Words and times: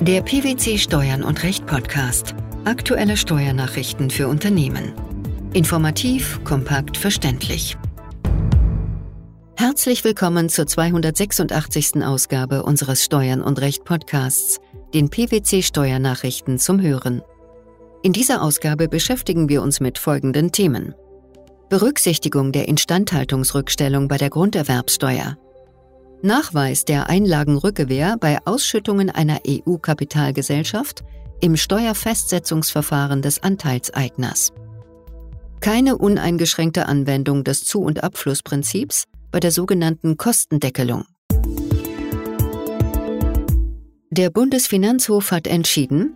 Der 0.00 0.22
PwC 0.22 0.78
Steuern 0.78 1.24
und 1.24 1.42
Recht 1.42 1.66
Podcast. 1.66 2.36
Aktuelle 2.64 3.16
Steuernachrichten 3.16 4.10
für 4.10 4.28
Unternehmen. 4.28 4.92
Informativ, 5.54 6.38
kompakt, 6.44 6.96
verständlich. 6.96 7.76
Herzlich 9.56 10.04
willkommen 10.04 10.50
zur 10.50 10.68
286. 10.68 12.04
Ausgabe 12.04 12.62
unseres 12.62 13.02
Steuern 13.02 13.42
und 13.42 13.60
Recht 13.60 13.84
Podcasts, 13.84 14.60
den 14.94 15.10
PwC 15.10 15.62
Steuernachrichten 15.62 16.60
zum 16.60 16.80
Hören. 16.80 17.20
In 18.04 18.12
dieser 18.12 18.40
Ausgabe 18.40 18.86
beschäftigen 18.86 19.48
wir 19.48 19.62
uns 19.62 19.80
mit 19.80 19.98
folgenden 19.98 20.52
Themen. 20.52 20.94
Berücksichtigung 21.70 22.52
der 22.52 22.68
Instandhaltungsrückstellung 22.68 24.06
bei 24.06 24.16
der 24.16 24.30
Grunderwerbsteuer. 24.30 25.36
Nachweis 26.22 26.84
der 26.84 27.08
Einlagenrückgewehr 27.08 28.16
bei 28.18 28.38
Ausschüttungen 28.44 29.10
einer 29.10 29.40
EU-Kapitalgesellschaft 29.46 31.04
im 31.40 31.56
Steuerfestsetzungsverfahren 31.56 33.22
des 33.22 33.42
Anteilseigners. 33.42 34.52
Keine 35.60 35.96
uneingeschränkte 35.98 36.86
Anwendung 36.86 37.44
des 37.44 37.64
Zu- 37.64 37.82
und 37.82 38.02
Abflussprinzips 38.02 39.04
bei 39.30 39.40
der 39.40 39.52
sogenannten 39.52 40.16
Kostendeckelung. 40.16 41.04
Der 44.10 44.30
Bundesfinanzhof 44.30 45.30
hat 45.30 45.46
entschieden, 45.46 46.14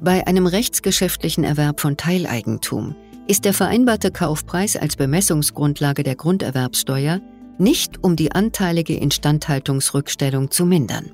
bei 0.00 0.26
einem 0.26 0.46
rechtsgeschäftlichen 0.46 1.44
Erwerb 1.44 1.80
von 1.80 1.96
Teileigentum 1.96 2.94
ist 3.26 3.44
der 3.44 3.54
vereinbarte 3.54 4.10
Kaufpreis 4.10 4.76
als 4.76 4.96
Bemessungsgrundlage 4.96 6.02
der 6.02 6.14
Grunderwerbsteuer 6.14 7.20
nicht 7.58 8.02
um 8.02 8.16
die 8.16 8.32
anteilige 8.32 8.96
Instandhaltungsrückstellung 8.96 10.50
zu 10.50 10.66
mindern. 10.66 11.10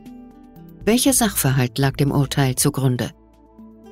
Welcher 0.84 1.12
Sachverhalt 1.12 1.78
lag 1.78 1.96
dem 1.96 2.10
Urteil 2.10 2.54
zugrunde? 2.54 3.10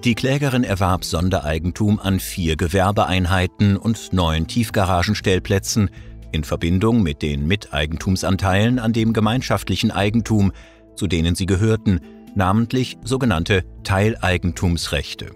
Die 0.05 0.15
Klägerin 0.15 0.65
erwarb 0.65 1.05
Sondereigentum 1.05 1.99
an 1.99 2.21
vier 2.21 2.57
Gewerbeeinheiten 2.57 3.77
und 3.77 4.13
neun 4.13 4.47
Tiefgaragenstellplätzen 4.47 5.91
in 6.31 6.45
Verbindung 6.45 7.03
mit 7.03 7.21
den 7.23 7.47
Miteigentumsanteilen 7.47 8.79
an 8.79 8.93
dem 8.93 9.13
gemeinschaftlichen 9.13 9.91
Eigentum, 9.91 10.53
zu 10.95 11.07
denen 11.07 11.35
sie 11.35 11.47
gehörten, 11.47 12.01
namentlich 12.35 12.97
sogenannte 13.03 13.65
Teileigentumsrechte. 13.83 15.33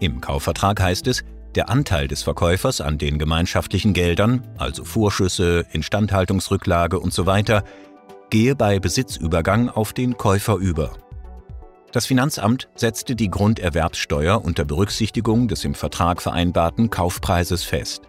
Im 0.00 0.20
Kaufvertrag 0.20 0.80
heißt 0.80 1.06
es, 1.06 1.22
der 1.54 1.68
Anteil 1.68 2.08
des 2.08 2.22
Verkäufers 2.22 2.80
an 2.80 2.98
den 2.98 3.18
gemeinschaftlichen 3.18 3.92
Geldern, 3.92 4.46
also 4.58 4.84
Vorschüsse, 4.84 5.66
Instandhaltungsrücklage 5.72 7.02
usw., 7.02 7.42
so 7.46 7.60
gehe 8.30 8.54
bei 8.54 8.78
Besitzübergang 8.78 9.68
auf 9.68 9.92
den 9.92 10.16
Käufer 10.16 10.56
über. 10.56 10.92
Das 11.92 12.06
Finanzamt 12.06 12.68
setzte 12.76 13.16
die 13.16 13.30
Grunderwerbssteuer 13.30 14.44
unter 14.44 14.64
Berücksichtigung 14.64 15.48
des 15.48 15.64
im 15.64 15.74
Vertrag 15.74 16.22
vereinbarten 16.22 16.88
Kaufpreises 16.90 17.64
fest. 17.64 18.02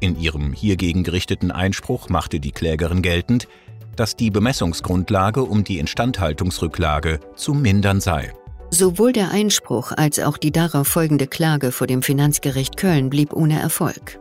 In 0.00 0.18
ihrem 0.18 0.54
hiergegen 0.54 1.04
gerichteten 1.04 1.50
Einspruch 1.50 2.08
machte 2.08 2.40
die 2.40 2.52
Klägerin 2.52 3.02
geltend, 3.02 3.46
dass 3.94 4.16
die 4.16 4.30
Bemessungsgrundlage 4.30 5.42
um 5.42 5.64
die 5.64 5.78
Instandhaltungsrücklage 5.78 7.20
zu 7.36 7.52
mindern 7.52 8.00
sei. 8.00 8.32
Sowohl 8.74 9.12
der 9.12 9.32
Einspruch 9.32 9.92
als 9.94 10.18
auch 10.18 10.38
die 10.38 10.50
darauf 10.50 10.88
folgende 10.88 11.26
Klage 11.26 11.72
vor 11.72 11.86
dem 11.86 12.00
Finanzgericht 12.00 12.78
Köln 12.78 13.10
blieb 13.10 13.34
ohne 13.34 13.60
Erfolg. 13.60 14.18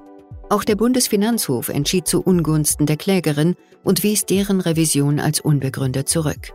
Auch 0.50 0.66
der 0.66 0.76
Bundesfinanzhof 0.76 1.70
entschied 1.70 2.06
zu 2.06 2.22
Ungunsten 2.22 2.86
der 2.86 2.98
Klägerin 2.98 3.56
und 3.86 4.04
wies 4.04 4.26
deren 4.26 4.60
Revision 4.60 5.22
als 5.22 5.40
unbegründet 5.40 6.10
zurück. 6.10 6.52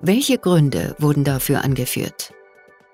Welche 0.00 0.38
Gründe 0.38 0.94
wurden 1.00 1.24
dafür 1.24 1.64
angeführt? 1.64 2.32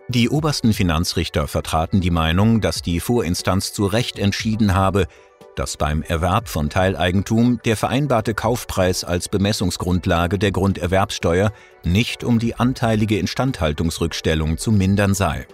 Die 0.08 0.30
obersten 0.30 0.72
Finanzrichter 0.72 1.46
vertraten 1.46 2.00
die 2.00 2.10
Meinung, 2.10 2.62
dass 2.62 2.80
die 2.80 3.00
Vorinstanz 3.00 3.74
zu 3.74 3.84
Recht 3.84 4.18
entschieden 4.18 4.74
habe, 4.74 5.08
dass 5.58 5.76
beim 5.76 6.02
Erwerb 6.02 6.48
von 6.48 6.70
Teileigentum 6.70 7.60
der 7.64 7.76
vereinbarte 7.76 8.34
Kaufpreis 8.34 9.02
als 9.02 9.28
Bemessungsgrundlage 9.28 10.38
der 10.38 10.52
Grunderwerbsteuer 10.52 11.52
nicht 11.84 12.22
um 12.22 12.38
die 12.38 12.54
anteilige 12.54 13.18
Instandhaltungsrückstellung 13.18 14.58
zu 14.58 14.70
mindern 14.70 15.14
sei. 15.14 15.46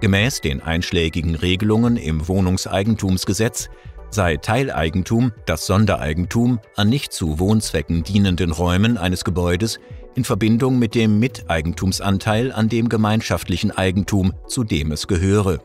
Gemäß 0.00 0.40
den 0.40 0.60
einschlägigen 0.60 1.36
Regelungen 1.36 1.96
im 1.96 2.26
Wohnungseigentumsgesetz 2.26 3.68
sei 4.10 4.38
Teileigentum 4.38 5.32
das 5.46 5.66
Sondereigentum 5.66 6.58
an 6.74 6.88
nicht 6.88 7.12
zu 7.12 7.38
Wohnzwecken 7.38 8.02
dienenden 8.02 8.50
Räumen 8.50 8.98
eines 8.98 9.24
Gebäudes 9.24 9.78
in 10.16 10.24
Verbindung 10.24 10.78
mit 10.78 10.96
dem 10.96 11.20
Miteigentumsanteil 11.20 12.50
an 12.50 12.68
dem 12.68 12.88
gemeinschaftlichen 12.88 13.70
Eigentum, 13.70 14.32
zu 14.48 14.64
dem 14.64 14.90
es 14.90 15.06
gehöre. 15.06 15.60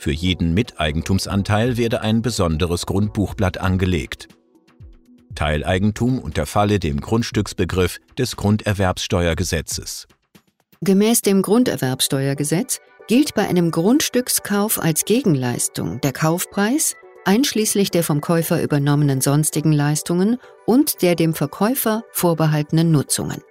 Für 0.00 0.12
jeden 0.12 0.54
Miteigentumsanteil 0.54 1.76
werde 1.76 2.00
ein 2.00 2.22
besonderes 2.22 2.86
Grundbuchblatt 2.86 3.58
angelegt. 3.58 4.28
Teileigentum 5.34 6.18
unterfalle 6.18 6.78
dem 6.78 7.02
Grundstücksbegriff 7.02 8.00
des 8.16 8.34
Grunderwerbssteuergesetzes. 8.36 10.08
Gemäß 10.80 11.20
dem 11.20 11.42
Grunderwerbssteuergesetz 11.42 12.80
gilt 13.08 13.34
bei 13.34 13.46
einem 13.46 13.70
Grundstückskauf 13.70 14.82
als 14.82 15.04
Gegenleistung 15.04 16.00
der 16.00 16.14
Kaufpreis 16.14 16.96
einschließlich 17.26 17.90
der 17.90 18.02
vom 18.02 18.22
Käufer 18.22 18.62
übernommenen 18.62 19.20
sonstigen 19.20 19.72
Leistungen 19.72 20.38
und 20.64 21.02
der 21.02 21.14
dem 21.14 21.34
Verkäufer 21.34 22.04
vorbehaltenen 22.10 22.90
Nutzungen. 22.90 23.42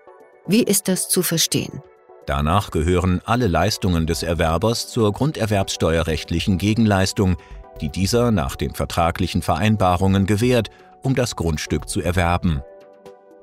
Wie 0.48 0.64
ist 0.64 0.88
das 0.88 1.10
zu 1.10 1.22
verstehen? 1.22 1.84
Danach 2.29 2.69
gehören 2.69 3.22
alle 3.25 3.47
Leistungen 3.47 4.06
des 4.06 4.22
Erwerbers 4.22 4.88
zur 4.88 5.12
grunderwerbssteuerrechtlichen 5.13 6.59
Gegenleistung, 6.59 7.38
die 7.81 7.90
dieser 7.90 8.29
nach 8.29 8.56
den 8.56 8.75
vertraglichen 8.75 9.41
Vereinbarungen 9.41 10.28
gewährt, 10.28 10.69
um 11.01 11.16
das 11.16 11.35
Grundstück 11.35 11.89
zu 11.89 12.01
erwerben. 12.01 12.62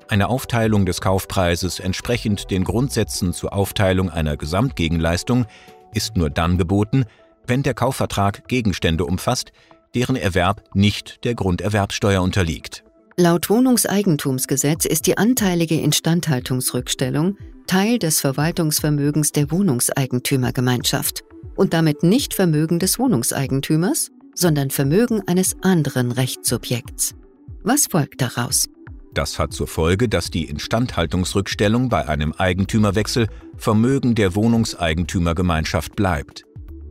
Eine 0.06 0.28
Aufteilung 0.28 0.86
des 0.86 1.00
Kaufpreises 1.00 1.80
entsprechend 1.80 2.52
den 2.52 2.62
Grundsätzen 2.62 3.32
zur 3.32 3.54
Aufteilung 3.54 4.08
einer 4.08 4.36
Gesamtgegenleistung 4.36 5.46
ist 5.92 6.16
nur 6.16 6.30
dann 6.30 6.56
geboten, 6.56 7.06
wenn 7.44 7.64
der 7.64 7.75
Kaufvertrag 7.75 8.46
Gegenstände 8.46 9.04
umfasst, 9.04 9.50
deren 9.96 10.14
Erwerb 10.14 10.62
nicht 10.75 11.25
der 11.25 11.34
Grunderwerbssteuer 11.34 12.22
unterliegt. 12.22 12.84
Laut 13.16 13.50
Wohnungseigentumsgesetz 13.50 14.84
ist 14.84 15.08
die 15.08 15.19
anteilige 15.19 15.80
Instandhaltungsrückstellung 15.80 17.36
Teil 17.66 17.99
des 17.99 18.21
Verwaltungsvermögens 18.21 19.32
der 19.32 19.50
Wohnungseigentümergemeinschaft 19.50 21.25
und 21.54 21.72
damit 21.72 22.03
nicht 22.03 22.34
Vermögen 22.34 22.78
des 22.78 22.99
Wohnungseigentümers, 22.99 24.10
sondern 24.34 24.71
Vermögen 24.71 25.22
eines 25.27 25.56
anderen 25.62 26.12
Rechtssubjekts. 26.12 27.15
Was 27.62 27.87
folgt 27.87 28.21
daraus? 28.21 28.69
Das 29.15 29.38
hat 29.38 29.53
zur 29.55 29.66
Folge, 29.66 30.09
dass 30.09 30.31
die 30.31 30.44
Instandhaltungsrückstellung 30.44 31.88
bei 31.88 32.06
einem 32.06 32.32
Eigentümerwechsel 32.34 33.28
Vermögen 33.56 34.15
der 34.15 34.34
Wohnungseigentümergemeinschaft 34.34 35.97
bleibt. 35.97 36.44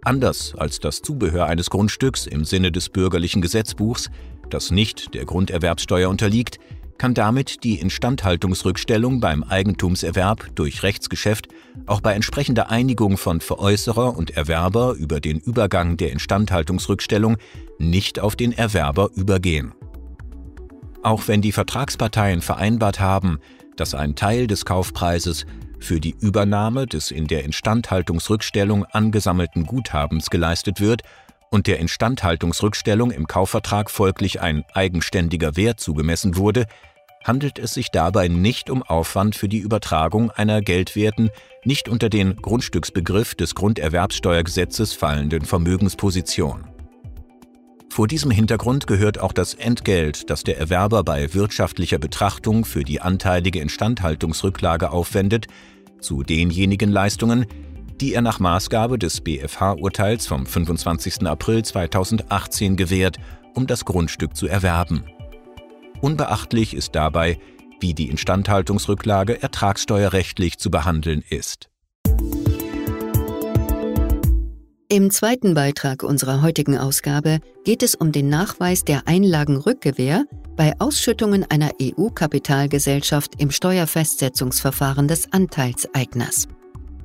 Anders 0.03 0.53
als 0.58 0.80
das 0.80 1.02
Zubehör 1.02 1.46
eines 1.46 1.69
Grundstücks 1.69 2.25
im 2.25 2.44
Sinne 2.46 2.72
des 2.72 2.90
bürgerlichen 2.90 3.41
Gesetzbuchs, 3.41 4.09
das 4.50 4.72
nicht 4.72 5.14
der 5.14 5.25
Grunderwerbssteuer 5.25 6.09
unterliegt, 6.09 6.59
kann 6.97 7.13
damit 7.13 7.63
die 7.63 7.79
Instandhaltungsrückstellung 7.79 9.19
beim 9.19 9.44
Eigentumserwerb 9.44 10.56
durch 10.56 10.83
Rechtsgeschäft 10.83 11.47
auch 11.85 12.01
bei 12.01 12.13
entsprechender 12.13 12.69
Einigung 12.69 13.17
von 13.17 13.41
Veräußerer 13.41 14.16
und 14.16 14.31
Erwerber 14.31 14.94
über 14.94 15.19
den 15.19 15.39
Übergang 15.39 15.97
der 15.97 16.11
Instandhaltungsrückstellung 16.11 17.38
nicht 17.79 18.19
auf 18.19 18.35
den 18.35 18.51
Erwerber 18.53 19.09
übergehen. 19.16 19.73
Auch 21.03 21.28
wenn 21.28 21.41
die 21.41 21.51
Vertragsparteien 21.51 22.41
vereinbart 22.41 23.00
haben, 23.00 23.39
dass 23.75 23.94
ein 23.94 24.16
Teil 24.16 24.47
des 24.47 24.66
Kaufpreises 24.66 25.45
für 25.79 26.00
die 26.00 26.16
Übernahme 26.19 26.87
des 26.87 27.11
in 27.11 27.28
der 27.28 27.43
Instandhaltungsrückstellung 27.43 28.85
angesammelten 28.85 29.66
Guthabens 29.66 30.29
geleistet 30.29 30.79
wird 30.79 31.03
und 31.55 31.67
der 31.67 31.79
Instandhaltungsrückstellung 31.79 33.11
im 33.11 33.28
Kaufvertrag 33.28 33.90
folglich 33.90 34.41
ein 34.41 34.66
eigenständiger 34.73 35.55
Wert 35.55 35.79
zugemessen 35.79 36.35
wurde, 36.35 36.66
handelt 37.23 37.59
es 37.59 37.73
sich 37.73 37.91
dabei 37.91 38.28
nicht 38.28 38.69
um 38.69 38.84
Aufwand 38.84 39.37
für 39.37 39.47
die 39.47 39.59
Übertragung 39.59 40.31
einer 40.31 40.61
geldwerten, 40.61 41.29
nicht 41.63 41.87
unter 41.87 42.09
den 42.09 42.35
Grundstücksbegriff 42.35 43.35
des 43.35 43.55
Grunderwerbssteuergesetzes 43.55 44.91
fallenden 44.93 45.46
Vermögensposition. 45.46 46.66
Vor 47.90 48.08
diesem 48.08 48.31
Hintergrund 48.31 48.85
gehört 48.85 49.19
auch 49.22 49.31
das 49.31 49.53
Entgelt, 49.53 50.29
das 50.29 50.43
der 50.43 50.58
Erwerber 50.58 51.05
bei 51.05 51.34
wirtschaftlicher 51.34 51.99
Betrachtung 51.99 52.66
für 52.66 52.84
die 52.84 52.99
anteilige 52.99 53.61
Instandhaltungsrücklage 53.61 54.91
aufwendet, 54.91 55.47
zu 56.01 56.22
denjenigen 56.22 56.91
Leistungen, 56.91 57.46
die 58.02 58.14
er 58.14 58.22
nach 58.22 58.40
Maßgabe 58.40 59.00
des 59.00 59.22
BfH-Urteils 59.22 60.28
vom 60.28 60.46
25. 60.46 61.26
April 61.28 61.64
2018 61.64 62.76
gewährt, 62.76 63.18
um 63.53 63.68
das 63.68 63.86
Grundstück 63.86 64.36
zu 64.36 64.47
erwerben. 64.47 65.06
Unbeachtlich 66.02 66.74
ist 66.74 66.96
dabei, 66.96 67.40
wie 67.80 67.94
die 67.94 68.09
Instandhaltungsrücklage 68.09 69.42
ertragssteuerrechtlich 69.42 70.58
zu 70.58 70.70
behandeln 70.70 71.24
ist. 71.30 71.70
Im 74.88 75.09
zweiten 75.09 75.56
Beitrag 75.56 76.03
unserer 76.03 76.42
heutigen 76.42 76.78
Ausgabe 76.78 77.40
geht 77.64 77.82
es 77.82 77.96
um 77.96 78.12
den 78.12 78.30
Nachweis 78.30 78.84
der 78.84 79.08
Einlagenrückgewähr 79.08 80.26
bei 80.56 80.74
Ausschüttungen 80.80 81.44
einer 81.50 81.72
EU-Kapitalgesellschaft 81.82 83.34
im 83.42 83.52
Steuerfestsetzungsverfahren 83.52 85.08
des 85.08 85.34
Anteilseigners. 85.34 86.47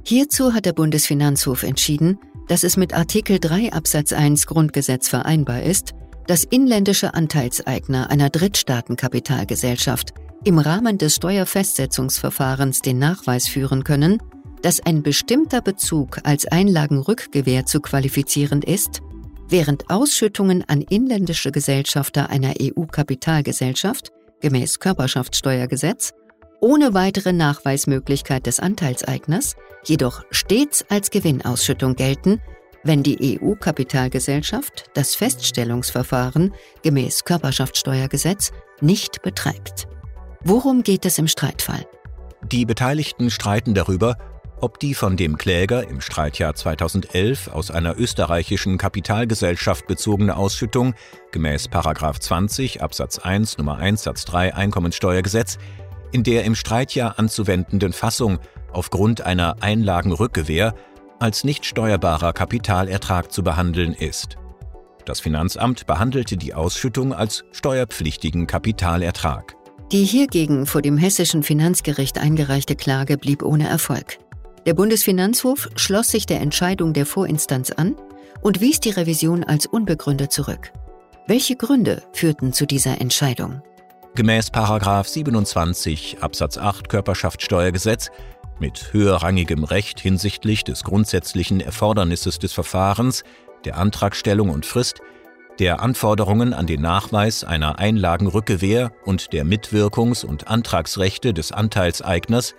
Hierzu 0.03 0.55
hat 0.55 0.67
der 0.67 0.73
Bundesfinanzhof 0.73 1.63
entschieden, 1.63 2.19
dass 2.49 2.65
es 2.65 2.77
mit 2.77 2.95
Artikel 2.95 3.39
3 3.39 3.73
Absatz 3.73 4.13
1 4.13 4.47
Grundgesetz 4.47 5.09
vereinbar 5.09 5.63
ist, 5.63 5.95
dass 6.27 6.45
inländische 6.45 7.15
Anteilseigner 7.15 8.11
einer 8.11 8.31
Drittstaatenkapitalgesellschaft 8.31 10.15
im 10.45 10.59
Rahmen 10.59 10.99
des 10.99 11.17
Steuerfestsetzungsverfahrens 11.17 12.83
den 12.83 12.99
Nachweis 12.99 13.47
führen 13.47 13.85
können, 13.85 14.19
dass 14.63 14.81
ein 14.81 15.03
bestimmter 15.03 15.61
Bezug 15.61 16.19
als 16.25 16.47
Einlagenrückgewähr 16.47 17.67
zu 17.67 17.81
qualifizieren 17.81 18.63
ist, 18.63 19.01
während 19.49 19.91
Ausschüttungen 19.91 20.65
an 20.67 20.81
inländische 20.83 21.53
Gesellschafter 21.53 22.31
einer 22.31 22.55
EU-Kapitalgesellschaft 22.61 24.13
gemäß 24.41 24.79
Körperschaftssteuergesetz 24.79 26.15
ohne 26.61 26.95
weitere 26.95 27.33
Nachweismöglichkeit 27.33 28.47
des 28.47 28.61
Anteilseigners 28.61 29.57
jedoch 29.85 30.25
stets 30.31 30.85
als 30.89 31.11
Gewinnausschüttung 31.11 31.97
gelten, 31.97 32.41
wenn 32.85 33.03
die 33.03 33.41
EU-Kapitalgesellschaft 33.41 34.91
das 34.95 35.15
Feststellungsverfahren 35.15 36.55
gemäß 36.83 37.25
Körperschaftssteuergesetz 37.25 38.53
nicht 38.81 39.23
betreibt. 39.23 39.87
Worum 40.43 40.83
geht 40.83 41.05
es 41.05 41.19
im 41.19 41.29
Streitfall? 41.29 41.87
Die 42.51 42.65
Beteiligten 42.65 43.31
streiten 43.31 43.75
darüber, 43.75 44.17
ob 44.63 44.79
die 44.79 44.95
von 44.95 45.17
dem 45.17 45.39
Kläger 45.39 45.89
im 45.89 46.01
Streitjahr 46.01 46.55
2011 46.55 47.49
aus 47.49 47.71
einer 47.71 47.99
österreichischen 47.99 48.79
Kapitalgesellschaft 48.79 49.87
bezogene 49.87 50.37
Ausschüttung 50.37 50.95
gemäß 51.33 51.69
20 51.71 52.83
Absatz 52.83 53.19
1 53.19 53.59
Nummer 53.59 53.77
1 53.77 54.03
Satz 54.03 54.25
3 54.27 54.55
Einkommensteuergesetz 54.55 55.59
in 56.13 56.23
der 56.23 56.45
im 56.45 56.55
Streitjahr 56.55 57.19
anzuwendenden 57.19 57.93
Fassung 57.93 58.39
aufgrund 58.73 59.23
einer 59.23 59.57
Einlagenrückgewähr 59.63 60.75
als 61.19 61.45
nicht 61.45 61.67
steuerbarer 61.67 62.33
Kapitalertrag 62.33 63.31
zu 63.31 63.43
behandeln 63.43 63.93
ist. 63.93 64.37
Das 65.05 65.21
Finanzamt 65.21 65.87
behandelte 65.87 66.37
die 66.37 66.55
Ausschüttung 66.55 67.13
als 67.13 67.45
steuerpflichtigen 67.53 68.47
Kapitalertrag. 68.47 69.57
Die 69.93 70.05
hiergegen 70.05 70.67
vor 70.67 70.83
dem 70.83 70.97
hessischen 70.97 71.43
Finanzgericht 71.43 72.19
eingereichte 72.19 72.77
Klage 72.77 73.19
blieb 73.19 73.43
ohne 73.43 73.69
Erfolg. 73.69 74.19
Der 74.67 74.75
Bundesfinanzhof 74.75 75.69
schloss 75.75 76.11
sich 76.11 76.27
der 76.27 76.41
Entscheidung 76.41 76.93
der 76.93 77.07
Vorinstanz 77.07 77.71
an 77.71 77.97
und 78.41 78.61
wies 78.61 78.81
die 78.81 78.91
Revision 78.91 79.43
als 79.43 79.67
unbegründet 79.67 80.33
zurück. 80.33 80.71
Welche 81.27 81.57
Gründe 81.57 82.03
führten 82.13 82.53
zu 82.53 82.67
dieser 82.67 83.01
Entscheidung? 83.01 83.63
Gemäß 84.17 84.51
27 84.51 86.19
Absatz 86.21 86.59
8 86.59 86.89
Körperschaftssteuergesetz 86.89 88.11
mit 88.59 88.93
höherrangigem 88.93 89.63
Recht 89.63 90.01
hinsichtlich 90.01 90.65
des 90.65 90.83
grundsätzlichen 90.83 91.61
Erfordernisses 91.61 92.41
des 92.41 92.53
Verfahrens, 92.53 93.23
der 93.65 93.79
Antragstellung 93.79 94.51
und 94.51 94.67
Frist, 94.67 95.01
der 95.61 95.81
Anforderungen 95.81 96.55
an 96.55 96.67
den 96.67 96.81
Nachweis 96.81 97.45
einer 97.45 97.79
Einlagenrückgewähr 97.79 98.93
und 99.05 99.33
der 99.33 99.45
Mitwirkungs- 99.45 100.25
und 100.25 100.49
Antragsrechte 100.49 101.33
des 101.33 101.53
Anteilseigners 101.53 102.55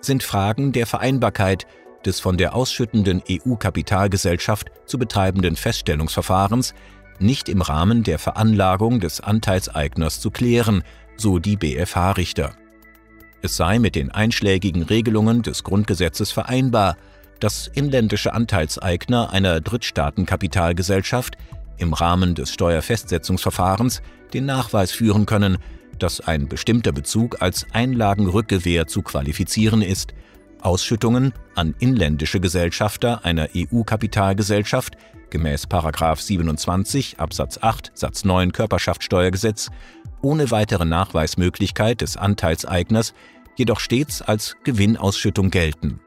sind 0.00 0.22
Fragen 0.22 0.72
der 0.72 0.86
Vereinbarkeit 0.86 1.66
des 2.06 2.18
von 2.20 2.38
der 2.38 2.54
ausschüttenden 2.54 3.22
EU-Kapitalgesellschaft 3.28 4.68
zu 4.86 4.98
betreibenden 4.98 5.56
Feststellungsverfahrens 5.56 6.74
nicht 7.20 7.48
im 7.48 7.62
Rahmen 7.62 8.02
der 8.02 8.18
Veranlagung 8.18 9.00
des 9.00 9.20
Anteilseigners 9.20 10.20
zu 10.20 10.30
klären, 10.30 10.82
so 11.16 11.38
die 11.38 11.56
BFH-Richter. 11.56 12.52
Es 13.42 13.56
sei 13.56 13.78
mit 13.78 13.94
den 13.94 14.10
einschlägigen 14.10 14.82
Regelungen 14.82 15.42
des 15.42 15.62
Grundgesetzes 15.64 16.32
vereinbar, 16.32 16.96
dass 17.40 17.68
inländische 17.68 18.32
Anteilseigner 18.32 19.30
einer 19.30 19.60
Drittstaatenkapitalgesellschaft 19.60 21.36
im 21.76 21.92
Rahmen 21.92 22.34
des 22.34 22.52
Steuerfestsetzungsverfahrens 22.52 24.02
den 24.34 24.46
Nachweis 24.46 24.90
führen 24.90 25.26
können, 25.26 25.58
dass 25.98 26.20
ein 26.20 26.48
bestimmter 26.48 26.92
Bezug 26.92 27.40
als 27.40 27.66
Einlagenrückgewähr 27.72 28.86
zu 28.86 29.02
qualifizieren 29.02 29.82
ist, 29.82 30.14
Ausschüttungen 30.60 31.32
an 31.54 31.74
inländische 31.78 32.40
Gesellschafter 32.40 33.24
einer 33.24 33.48
EU-Kapitalgesellschaft 33.54 34.96
gemäß 35.30 35.66
27 35.66 37.20
Absatz 37.20 37.58
8 37.60 37.92
Satz 37.94 38.24
9 38.24 38.52
Körperschaftssteuergesetz 38.52 39.70
ohne 40.22 40.50
weitere 40.50 40.84
Nachweismöglichkeit 40.84 42.00
des 42.00 42.16
Anteilseigners 42.16 43.14
jedoch 43.56 43.80
stets 43.80 44.22
als 44.22 44.56
Gewinnausschüttung 44.64 45.50
gelten. 45.50 46.00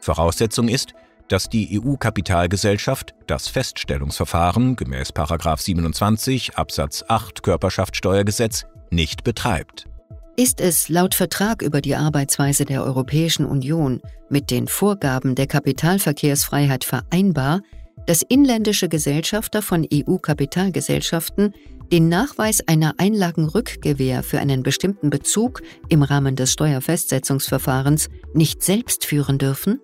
Voraussetzung 0.00 0.68
ist, 0.68 0.94
dass 1.28 1.48
die 1.48 1.80
EU-Kapitalgesellschaft 1.80 3.14
das 3.26 3.48
Feststellungsverfahren 3.48 4.76
gemäß 4.76 5.12
27 5.12 6.56
Absatz 6.56 7.04
8 7.06 7.42
Körperschaftssteuergesetz 7.42 8.66
nicht 8.90 9.24
betreibt. 9.24 9.87
Ist 10.38 10.60
es 10.60 10.88
laut 10.88 11.16
Vertrag 11.16 11.62
über 11.62 11.80
die 11.80 11.96
Arbeitsweise 11.96 12.64
der 12.64 12.84
Europäischen 12.84 13.44
Union 13.44 14.00
mit 14.30 14.52
den 14.52 14.68
Vorgaben 14.68 15.34
der 15.34 15.48
Kapitalverkehrsfreiheit 15.48 16.84
vereinbar, 16.84 17.60
dass 18.06 18.22
inländische 18.22 18.88
Gesellschafter 18.88 19.62
von 19.62 19.84
EU-Kapitalgesellschaften 19.92 21.54
den 21.90 22.08
Nachweis 22.08 22.60
einer 22.68 22.94
Einlagenrückgewähr 22.98 24.22
für 24.22 24.38
einen 24.38 24.62
bestimmten 24.62 25.10
Bezug 25.10 25.60
im 25.88 26.04
Rahmen 26.04 26.36
des 26.36 26.52
Steuerfestsetzungsverfahrens 26.52 28.08
nicht 28.32 28.62
selbst 28.62 29.06
führen 29.06 29.38
dürfen? 29.38 29.80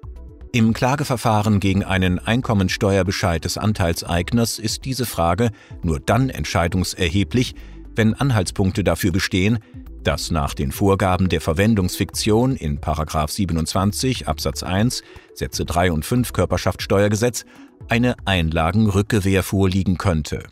Im 0.52 0.72
Klageverfahren 0.72 1.58
gegen 1.58 1.82
einen 1.82 2.20
Einkommensteuerbescheid 2.20 3.44
des 3.44 3.58
Anteilseigners 3.58 4.60
ist 4.60 4.84
diese 4.84 5.04
Frage 5.04 5.50
nur 5.82 5.98
dann 5.98 6.30
entscheidungserheblich, 6.30 7.56
wenn 7.96 8.14
Anhaltspunkte 8.14 8.84
dafür 8.84 9.10
bestehen, 9.10 9.58
dass 10.04 10.30
nach 10.30 10.54
den 10.54 10.70
Vorgaben 10.70 11.28
der 11.28 11.40
Verwendungsfiktion 11.40 12.56
in 12.56 12.78
27 12.80 14.28
Absatz 14.28 14.62
1 14.62 15.02
Sätze 15.34 15.64
3 15.64 15.92
und 15.92 16.04
5 16.04 16.32
Körperschaftssteuergesetz 16.32 17.44
eine 17.88 18.14
Einlagenrückgewähr 18.24 19.42
vorliegen 19.42 19.98
könnte. 19.98 20.44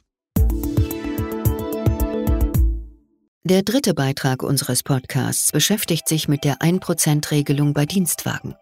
Der 3.45 3.63
dritte 3.63 3.93
Beitrag 3.93 4.43
unseres 4.43 4.83
Podcasts 4.83 5.51
beschäftigt 5.51 6.09
sich 6.09 6.29
mit 6.29 6.45
der 6.45 6.59
1%-Regelung 6.59 7.75
bei 7.75 7.87
Dienstwagen. 7.87 8.55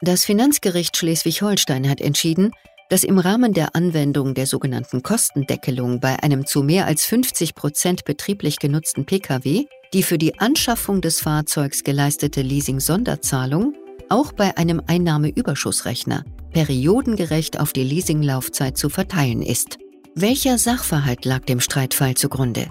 Das 0.00 0.24
Finanzgericht 0.24 0.96
Schleswig-Holstein 0.96 1.88
hat 1.88 2.00
entschieden, 2.00 2.52
dass 2.88 3.04
im 3.04 3.18
Rahmen 3.18 3.52
der 3.52 3.74
Anwendung 3.74 4.34
der 4.34 4.46
sogenannten 4.46 5.02
Kostendeckelung 5.02 6.00
bei 6.00 6.22
einem 6.22 6.46
zu 6.46 6.62
mehr 6.62 6.86
als 6.86 7.04
50 7.06 7.54
Prozent 7.54 8.04
betrieblich 8.04 8.58
genutzten 8.58 9.06
Pkw 9.06 9.66
die 9.92 10.02
für 10.02 10.18
die 10.18 10.38
Anschaffung 10.38 11.00
des 11.00 11.20
Fahrzeugs 11.20 11.84
geleistete 11.84 12.42
Leasing-Sonderzahlung 12.42 13.74
auch 14.08 14.32
bei 14.32 14.56
einem 14.56 14.82
Einnahmeüberschussrechner 14.86 16.24
periodengerecht 16.52 17.58
auf 17.58 17.72
die 17.72 17.82
Leasinglaufzeit 17.82 18.78
zu 18.78 18.88
verteilen 18.88 19.42
ist. 19.42 19.78
Welcher 20.14 20.58
Sachverhalt 20.58 21.24
lag 21.24 21.44
dem 21.44 21.60
Streitfall 21.60 22.14
zugrunde? 22.14 22.68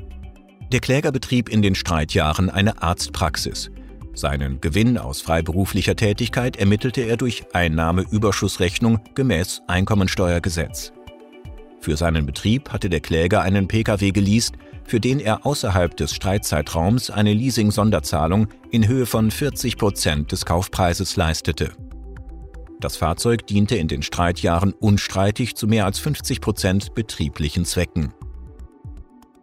Der 0.72 0.80
Kläger 0.80 1.12
betrieb 1.12 1.50
in 1.50 1.62
den 1.62 1.76
Streitjahren 1.76 2.50
eine 2.50 2.82
Arztpraxis. 2.82 3.70
Seinen 4.16 4.62
Gewinn 4.62 4.98
aus 4.98 5.22
freiberuflicher 5.22 5.98
Tätigkeit 5.98 6.56
ermittelte 6.56 7.02
er 7.02 7.18
durch 7.18 7.44
Einnahmeüberschussrechnung 7.54 9.02
gemäß 9.14 9.62
Einkommensteuergesetz. 9.68 10.94
Für 11.82 11.98
seinen 11.98 12.26
Betrieb 12.26 12.72
hatte 12.72 12.90
der 12.90 13.02
Kläger 13.02 13.42
einen 13.42 13.68
Pkw 13.68 14.12
geleast, 14.12 14.56
für 14.86 15.02
den 15.02 15.20
er 15.20 15.46
außerhalb 15.46 15.96
des 15.98 16.14
Streitzeitraums 16.16 17.10
eine 17.10 17.34
Leasing-Sonderzahlung 17.34 18.48
in 18.72 18.88
Höhe 18.88 19.06
von 19.06 19.32
40 19.32 19.78
Prozent 19.78 20.32
des 20.32 20.46
Kaufpreises 20.46 21.18
leistete. 21.18 21.74
Das 22.80 22.98
Fahrzeug 22.98 23.46
diente 23.48 23.76
in 23.76 23.88
den 23.88 24.02
Streitjahren 24.02 24.74
unstreitig 24.74 25.56
zu 25.56 25.68
mehr 25.68 25.86
als 25.86 26.00
50 26.00 26.40
Prozent 26.40 26.96
betrieblichen 26.96 27.66
Zwecken. 27.66 28.14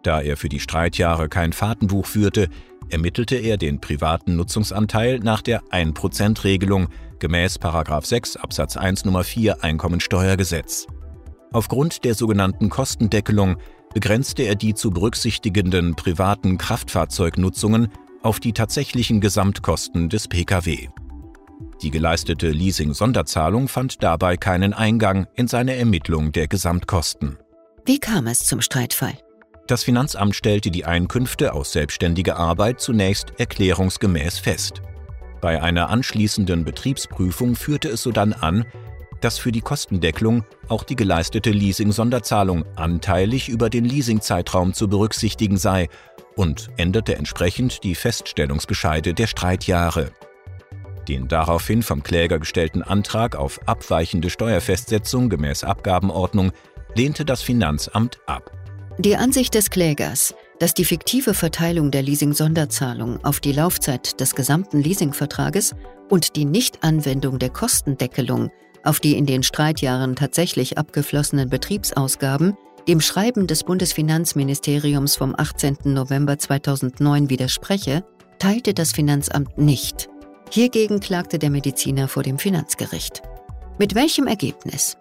Da 0.02 0.21
er 0.21 0.37
für 0.37 0.49
die 0.49 0.61
Streitjahre 0.61 1.29
kein 1.29 1.52
Fahrtenbuch 1.52 2.07
führte, 2.07 2.49
ermittelte 2.92 3.37
er 3.37 3.56
den 3.56 3.80
privaten 3.80 4.37
Nutzungsanteil 4.37 5.18
nach 5.18 5.42
der 5.42 5.62
1%-Regelung 5.70 6.88
gemäß 7.18 7.58
6 8.02 8.37
Absatz 8.37 8.76
1 8.76 9.04
Nummer 9.04 9.25
4 9.25 9.62
Einkommensteuergesetz. 9.64 10.87
Aufgrund 11.52 12.04
der 12.04 12.14
sogenannten 12.14 12.68
Kostendeckelung 12.68 13.56
begrenzte 13.92 14.42
er 14.42 14.54
die 14.54 14.75
zu 14.75 14.90
berücksichtigenden 14.90 15.94
privaten 15.94 16.58
Kraftfahrzeugnutzungen 16.58 17.88
auf 18.22 18.40
die 18.40 18.52
tatsächlichen 18.52 19.20
Gesamtkosten 19.20 20.08
des 20.08 20.28
Pkw. 20.28 20.88
Die 21.82 21.90
geleistete 21.90 22.50
Leasing-Sonderzahlung 22.50 23.68
fand 23.68 24.02
dabei 24.02 24.37
keinen 24.37 24.72
Eingang 24.72 25.26
in 25.34 25.49
seine 25.49 25.75
Ermittlung 25.75 26.32
der 26.32 26.49
Gesamtkosten. 26.49 27.38
Wie 27.84 27.99
kam 27.99 28.28
es 28.28 28.44
zum 28.44 28.61
Streitfall? 28.61 29.18
Das 29.66 29.85
Finanzamt 29.85 30.35
stellte 30.35 30.71
die 30.71 30.85
Einkünfte 30.85 31.54
aus 31.54 31.73
selbstständiger 31.73 32.37
Arbeit 32.37 32.81
zunächst 32.81 33.33
erklärungsgemäß 33.38 34.38
fest. 34.38 34.83
Bei 35.40 35.62
einer 35.62 35.88
anschließenden 35.88 36.64
Betriebsprüfung 36.64 37.54
führte 37.54 37.88
es 37.88 38.02
sodann 38.02 38.33
an, 38.33 38.64
dass 39.21 39.38
für 39.38 39.52
die 39.52 39.61
Kostendeckung 39.61 40.45
auch 40.69 40.83
die 40.83 40.97
geleistete 40.97 41.50
Leasing-Sonderzahlung 41.50 42.64
anteilig 42.76 43.49
über 43.49 43.71
den 43.71 43.85
Leasingzeitraum 43.85 44.75
zu 44.75 44.88
berücksichtigen 44.88 45.57
sei 45.57 45.88
und 46.37 46.71
änderte 46.76 47.14
entsprechend 47.14 47.85
die 47.85 47.95
Feststellungsbescheide 47.95 49.14
der 49.14 49.28
Streitjahre. 49.28 50.11
Den 51.09 51.28
daraufhin 51.28 51.83
vom 51.83 52.02
Kläger 52.02 52.38
gestellten 52.38 52.83
Antrag 52.83 53.37
auf 53.37 53.61
abweichende 53.66 54.31
Steuerfestsetzung 54.31 55.28
gemäß 55.28 55.64
Abgabenordnung 55.64 56.52
lehnte 56.95 57.25
das 57.25 57.42
Finanzamt 57.42 58.19
ab. 58.26 58.62
Die 59.04 59.16
Ansicht 59.16 59.54
des 59.54 59.71
Klägers, 59.71 60.32
dass 60.61 60.75
die 60.75 60.85
fiktive 60.85 61.35
Verteilung 61.35 61.90
der 61.90 62.02
Leasing-Sonderzahlung 62.02 63.18
auf 63.25 63.40
die 63.40 63.50
Laufzeit 63.50 64.21
des 64.21 64.37
gesamten 64.37 64.80
Leasingvertrages 64.80 65.75
und 66.09 66.37
die 66.37 66.44
Nichtanwendung 66.44 67.40
der 67.40 67.50
Kostendeckelung 67.50 68.52
auf 68.85 69.00
die 69.00 69.16
in 69.16 69.26
den 69.26 69.42
Streitjahren 69.42 70.14
tatsächlich 70.14 70.78
abgeflossenen 70.78 71.50
Betriebsausgaben 71.50 72.56
dem 72.87 73.00
Schreiben 73.00 73.49
des 73.49 73.64
Bundesfinanzministeriums 73.64 75.16
vom 75.16 75.35
18. 75.37 75.78
November 75.82 76.38
2009 76.38 77.28
widerspreche, 77.28 78.04
teilte 78.38 78.73
das 78.73 78.92
Finanzamt 78.92 79.59
nicht. 79.59 80.09
Hiergegen 80.49 81.00
klagte 81.00 81.40
der 81.40 81.50
Mediziner 81.50 82.06
vor 82.06 82.23
dem 82.23 82.38
Finanzgericht. 82.38 83.21
Mit 83.78 83.97
welchem 83.97 84.28
Ergebnis? 84.28 84.97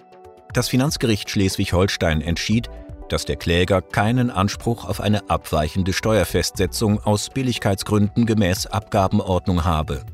Das 0.54 0.70
Finanzgericht 0.70 1.30
Schleswig-Holstein 1.30 2.22
entschied, 2.22 2.70
dass 3.12 3.26
der 3.26 3.36
Kläger 3.36 3.82
keinen 3.82 4.30
Anspruch 4.30 4.86
auf 4.86 5.02
eine 5.02 5.30
abweichende 5.30 5.92
Steuerfestsetzung 5.92 7.00
aus 7.04 7.30
Billigkeitsgründen 7.30 8.26
gemäß 8.26 8.68
Abgabenordnung 8.68 9.66
habe. 9.66 10.06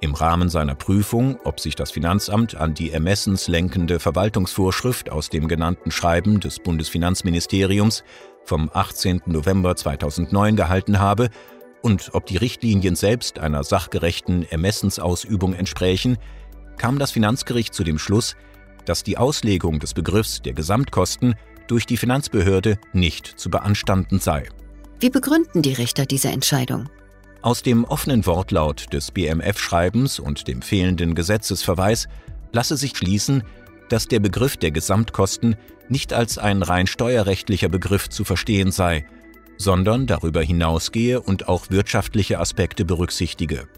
Im 0.00 0.14
Rahmen 0.14 0.48
seiner 0.48 0.74
Prüfung, 0.74 1.38
ob 1.44 1.60
sich 1.60 1.74
das 1.74 1.90
Finanzamt 1.90 2.54
an 2.54 2.74
die 2.74 2.90
ermessenslenkende 2.90 3.98
Verwaltungsvorschrift 3.98 5.10
aus 5.10 5.28
dem 5.28 5.48
genannten 5.48 5.90
Schreiben 5.90 6.40
des 6.40 6.58
Bundesfinanzministeriums 6.58 8.02
vom 8.44 8.70
18. 8.72 9.22
November 9.26 9.76
2009 9.76 10.56
gehalten 10.56 11.00
habe 11.00 11.28
und 11.82 12.10
ob 12.14 12.26
die 12.26 12.36
Richtlinien 12.36 12.96
selbst 12.96 13.38
einer 13.38 13.62
sachgerechten 13.62 14.46
Ermessensausübung 14.48 15.54
entsprächen, 15.54 16.16
kam 16.78 16.98
das 16.98 17.10
Finanzgericht 17.10 17.74
zu 17.74 17.84
dem 17.84 17.98
Schluss, 17.98 18.36
dass 18.86 19.02
die 19.02 19.18
Auslegung 19.18 19.80
des 19.80 19.92
Begriffs 19.92 20.40
der 20.40 20.52
Gesamtkosten 20.52 21.34
durch 21.68 21.86
die 21.86 21.96
Finanzbehörde 21.96 22.78
nicht 22.92 23.26
zu 23.26 23.50
beanstanden 23.50 24.18
sei. 24.18 24.48
Wie 25.00 25.10
begründen 25.10 25.62
die 25.62 25.74
Richter 25.74 26.06
diese 26.06 26.28
Entscheidung? 26.28 26.88
Aus 27.42 27.62
dem 27.62 27.84
offenen 27.84 28.26
Wortlaut 28.26 28.92
des 28.92 29.10
BMF-Schreibens 29.10 30.18
und 30.18 30.48
dem 30.48 30.62
fehlenden 30.62 31.14
Gesetzesverweis 31.14 32.08
lasse 32.52 32.76
sich 32.76 32.96
schließen, 32.96 33.44
dass 33.88 34.08
der 34.08 34.20
Begriff 34.20 34.56
der 34.56 34.70
Gesamtkosten 34.70 35.56
nicht 35.88 36.12
als 36.12 36.38
ein 36.38 36.62
rein 36.62 36.86
steuerrechtlicher 36.86 37.68
Begriff 37.68 38.08
zu 38.08 38.24
verstehen 38.24 38.72
sei, 38.72 39.06
sondern 39.58 40.06
darüber 40.06 40.42
hinausgehe 40.42 41.20
und 41.20 41.48
auch 41.48 41.70
wirtschaftliche 41.70 42.40
Aspekte 42.40 42.84
berücksichtige. 42.84 43.68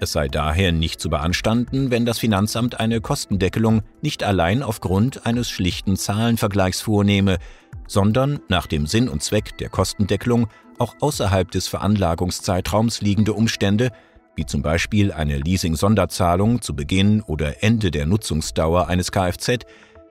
Es 0.00 0.12
sei 0.12 0.28
daher 0.28 0.72
nicht 0.72 1.00
zu 1.00 1.08
beanstanden, 1.08 1.90
wenn 1.90 2.04
das 2.04 2.18
Finanzamt 2.18 2.80
eine 2.80 3.00
Kostendeckelung 3.00 3.82
nicht 4.02 4.22
allein 4.22 4.62
aufgrund 4.62 5.24
eines 5.26 5.48
schlichten 5.48 5.96
Zahlenvergleichs 5.96 6.80
vornehme, 6.80 7.38
sondern 7.86 8.40
nach 8.48 8.66
dem 8.66 8.86
Sinn 8.86 9.08
und 9.08 9.22
Zweck 9.22 9.56
der 9.58 9.68
Kostendeckelung 9.68 10.48
auch 10.78 10.96
außerhalb 11.00 11.50
des 11.50 11.68
Veranlagungszeitraums 11.68 13.00
liegende 13.00 13.32
Umstände, 13.32 13.90
wie 14.36 14.46
zum 14.46 14.62
Beispiel 14.62 15.12
eine 15.12 15.38
Leasing-Sonderzahlung 15.38 16.60
zu 16.60 16.74
Beginn 16.74 17.22
oder 17.22 17.62
Ende 17.62 17.90
der 17.90 18.06
Nutzungsdauer 18.06 18.88
eines 18.88 19.12
Kfz, 19.12 19.64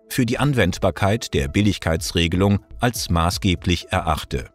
für 0.09 0.25
die 0.25 0.37
Anwendbarkeit 0.37 1.33
der 1.33 1.47
Billigkeitsregelung 1.47 2.59
als 2.79 3.09
maßgeblich 3.09 3.91
erachte. 3.91 4.49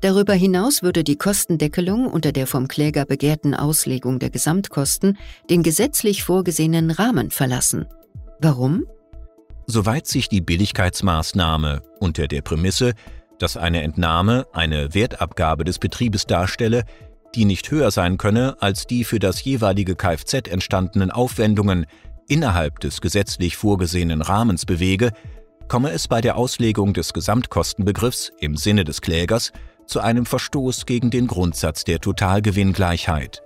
Darüber 0.00 0.32
hinaus 0.32 0.82
würde 0.82 1.04
die 1.04 1.16
Kostendeckelung 1.16 2.06
unter 2.06 2.32
der 2.32 2.46
vom 2.46 2.68
Kläger 2.68 3.04
begehrten 3.04 3.54
Auslegung 3.54 4.18
der 4.18 4.30
Gesamtkosten 4.30 5.18
den 5.50 5.62
gesetzlich 5.62 6.24
vorgesehenen 6.24 6.90
Rahmen 6.90 7.30
verlassen. 7.30 7.86
Warum? 8.40 8.84
Soweit 9.66 10.06
sich 10.06 10.28
die 10.28 10.40
Billigkeitsmaßnahme 10.40 11.82
unter 12.00 12.26
der 12.26 12.42
Prämisse, 12.42 12.94
dass 13.38 13.56
eine 13.56 13.82
Entnahme 13.82 14.46
eine 14.52 14.94
Wertabgabe 14.94 15.64
des 15.64 15.78
Betriebes 15.78 16.26
darstelle, 16.26 16.84
die 17.34 17.44
nicht 17.44 17.70
höher 17.70 17.90
sein 17.90 18.18
könne 18.18 18.56
als 18.60 18.86
die 18.86 19.04
für 19.04 19.18
das 19.18 19.42
jeweilige 19.44 19.94
Kfz 19.94 20.48
entstandenen 20.48 21.10
Aufwendungen 21.10 21.86
innerhalb 22.28 22.80
des 22.80 23.00
gesetzlich 23.00 23.56
vorgesehenen 23.56 24.22
Rahmens 24.22 24.66
bewege, 24.66 25.12
komme 25.68 25.90
es 25.90 26.08
bei 26.08 26.20
der 26.20 26.36
Auslegung 26.36 26.92
des 26.92 27.12
Gesamtkostenbegriffs 27.12 28.32
im 28.40 28.56
Sinne 28.56 28.84
des 28.84 29.00
Klägers 29.00 29.52
zu 29.92 30.00
einem 30.00 30.24
Verstoß 30.24 30.86
gegen 30.86 31.10
den 31.10 31.26
Grundsatz 31.26 31.84
der 31.84 32.00
Totalgewinngleichheit. 32.00 33.42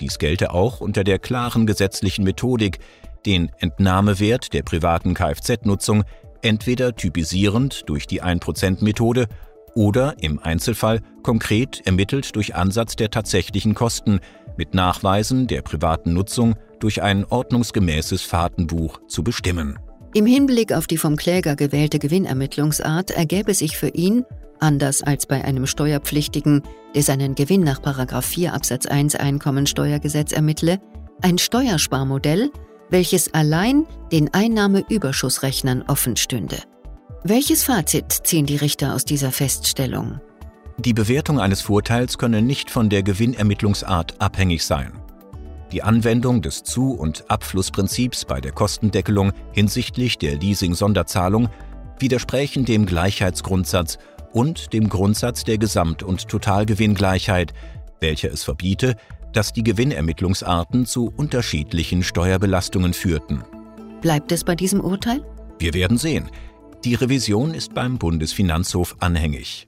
Dies 0.00 0.18
gelte 0.18 0.50
auch 0.50 0.80
unter 0.80 1.04
der 1.04 1.20
klaren 1.20 1.64
gesetzlichen 1.64 2.24
Methodik, 2.24 2.80
den 3.24 3.52
Entnahmewert 3.60 4.52
der 4.52 4.64
privaten 4.64 5.14
Kfz-Nutzung 5.14 6.02
entweder 6.42 6.96
typisierend 6.96 7.88
durch 7.88 8.08
die 8.08 8.20
1%-Methode 8.20 9.28
oder 9.76 10.16
im 10.20 10.40
Einzelfall 10.40 11.00
konkret 11.22 11.86
ermittelt 11.86 12.34
durch 12.34 12.56
Ansatz 12.56 12.96
der 12.96 13.12
tatsächlichen 13.12 13.74
Kosten 13.74 14.18
mit 14.56 14.74
Nachweisen 14.74 15.46
der 15.46 15.62
privaten 15.62 16.14
Nutzung 16.14 16.56
durch 16.80 17.00
ein 17.00 17.24
ordnungsgemäßes 17.24 18.22
Fahrtenbuch 18.22 18.98
zu 19.06 19.22
bestimmen. 19.22 19.78
Im 20.16 20.26
Hinblick 20.26 20.72
auf 20.72 20.86
die 20.86 20.96
vom 20.96 21.16
Kläger 21.16 21.56
gewählte 21.56 21.98
Gewinnermittlungsart 21.98 23.10
ergäbe 23.10 23.52
sich 23.52 23.76
für 23.76 23.88
ihn, 23.88 24.24
anders 24.60 25.02
als 25.02 25.26
bei 25.26 25.44
einem 25.44 25.66
Steuerpflichtigen, 25.66 26.62
der 26.94 27.02
seinen 27.02 27.34
Gewinn 27.34 27.64
nach 27.64 27.80
4 28.22 28.54
Absatz 28.54 28.86
1 28.86 29.16
Einkommensteuergesetz 29.16 30.30
ermittle, 30.30 30.80
ein 31.20 31.36
Steuersparmodell, 31.38 32.52
welches 32.90 33.34
allein 33.34 33.86
den 34.12 34.32
Einnahmeüberschussrechnern 34.32 35.82
offen 35.88 36.16
stünde. 36.16 36.58
Welches 37.24 37.64
Fazit 37.64 38.12
ziehen 38.12 38.46
die 38.46 38.56
Richter 38.56 38.94
aus 38.94 39.04
dieser 39.04 39.32
Feststellung? 39.32 40.20
Die 40.78 40.94
Bewertung 40.94 41.40
eines 41.40 41.60
Vorteils 41.60 42.18
könne 42.18 42.40
nicht 42.40 42.70
von 42.70 42.88
der 42.88 43.02
Gewinnermittlungsart 43.02 44.20
abhängig 44.20 44.64
sein. 44.64 44.92
Die 45.74 45.82
Anwendung 45.82 46.40
des 46.40 46.62
Zu- 46.62 46.92
und 46.92 47.28
Abflussprinzips 47.28 48.26
bei 48.26 48.40
der 48.40 48.52
Kostendeckelung 48.52 49.32
hinsichtlich 49.50 50.18
der 50.18 50.36
Leasing-Sonderzahlung 50.36 51.48
widersprechen 51.98 52.64
dem 52.64 52.86
Gleichheitsgrundsatz 52.86 53.98
und 54.32 54.72
dem 54.72 54.88
Grundsatz 54.88 55.42
der 55.42 55.58
Gesamt- 55.58 56.04
und 56.04 56.28
Totalgewinngleichheit, 56.28 57.54
welcher 57.98 58.32
es 58.32 58.44
verbiete, 58.44 58.94
dass 59.32 59.52
die 59.52 59.64
Gewinnermittlungsarten 59.64 60.86
zu 60.86 61.12
unterschiedlichen 61.16 62.04
Steuerbelastungen 62.04 62.92
führten. 62.92 63.42
Bleibt 64.00 64.30
es 64.30 64.44
bei 64.44 64.54
diesem 64.54 64.80
Urteil? 64.80 65.26
Wir 65.58 65.74
werden 65.74 65.98
sehen. 65.98 66.30
Die 66.84 66.94
Revision 66.94 67.52
ist 67.52 67.74
beim 67.74 67.98
Bundesfinanzhof 67.98 68.94
anhängig. 69.00 69.66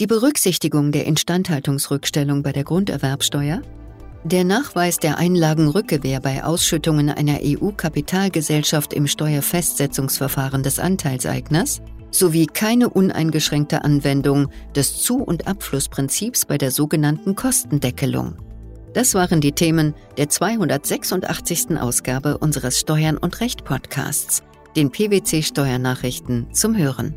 Die 0.00 0.06
Berücksichtigung 0.06 0.92
der 0.92 1.06
Instandhaltungsrückstellung 1.06 2.44
bei 2.44 2.52
der 2.52 2.62
Grunderwerbsteuer, 2.62 3.62
der 4.22 4.44
Nachweis 4.44 4.98
der 4.98 5.18
Einlagenrückgewehr 5.18 6.20
bei 6.20 6.44
Ausschüttungen 6.44 7.10
einer 7.10 7.40
EU-Kapitalgesellschaft 7.42 8.92
im 8.92 9.08
Steuerfestsetzungsverfahren 9.08 10.62
des 10.62 10.78
Anteilseigners 10.78 11.82
sowie 12.12 12.46
keine 12.46 12.90
uneingeschränkte 12.90 13.82
Anwendung 13.82 14.50
des 14.76 15.02
Zu- 15.02 15.24
und 15.24 15.48
Abflussprinzips 15.48 16.46
bei 16.46 16.58
der 16.58 16.70
sogenannten 16.70 17.34
Kostendeckelung. 17.34 18.36
Das 18.94 19.14
waren 19.14 19.40
die 19.40 19.52
Themen 19.52 19.94
der 20.16 20.28
286. 20.28 21.76
Ausgabe 21.76 22.38
unseres 22.38 22.78
Steuern 22.78 23.18
und 23.18 23.40
Recht 23.40 23.64
Podcasts, 23.64 24.44
den 24.76 24.92
PwC 24.92 25.42
Steuernachrichten 25.42 26.54
zum 26.54 26.76
Hören. 26.76 27.16